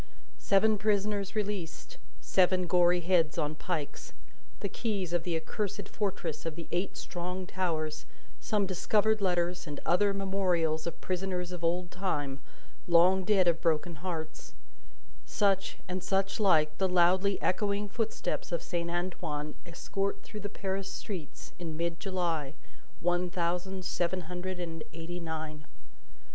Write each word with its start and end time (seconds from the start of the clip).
Seven 0.39 0.79
prisoners 0.79 1.35
released, 1.35 1.97
seven 2.21 2.65
gory 2.65 3.01
heads 3.01 3.37
on 3.37 3.53
pikes, 3.53 4.13
the 4.61 4.67
keys 4.67 5.13
of 5.13 5.21
the 5.21 5.35
accursed 5.39 5.87
fortress 5.87 6.43
of 6.43 6.55
the 6.55 6.67
eight 6.71 6.97
strong 6.97 7.45
towers, 7.45 8.07
some 8.39 8.65
discovered 8.65 9.21
letters 9.21 9.67
and 9.67 9.79
other 9.85 10.11
memorials 10.11 10.87
of 10.87 10.99
prisoners 11.01 11.51
of 11.51 11.63
old 11.63 11.91
time, 11.91 12.39
long 12.87 13.23
dead 13.23 13.47
of 13.47 13.61
broken 13.61 13.97
hearts, 13.97 14.55
such, 15.23 15.77
and 15.87 16.03
such 16.03 16.39
like, 16.39 16.75
the 16.79 16.89
loudly 16.89 17.39
echoing 17.39 17.87
footsteps 17.87 18.51
of 18.51 18.63
Saint 18.63 18.89
Antoine 18.89 19.53
escort 19.67 20.23
through 20.23 20.39
the 20.39 20.49
Paris 20.49 20.91
streets 20.91 21.53
in 21.59 21.77
mid 21.77 21.99
July, 21.99 22.55
one 23.01 23.29
thousand 23.29 23.85
seven 23.85 24.21
hundred 24.21 24.59
and 24.59 24.83
eighty 24.93 25.19
nine. 25.19 25.67